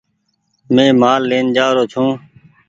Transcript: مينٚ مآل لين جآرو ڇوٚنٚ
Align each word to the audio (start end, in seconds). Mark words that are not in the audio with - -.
مينٚ 0.73 0.97
مآل 1.01 1.21
لين 1.29 1.45
جآرو 1.55 1.83
ڇوٚنٚ 1.91 2.17